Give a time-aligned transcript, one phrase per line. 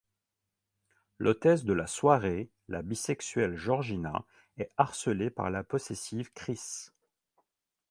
[1.19, 4.25] L'hôtesse de la soirée, la bisexuelle Georgina,
[4.57, 6.89] est harcelé par la possessive Chris.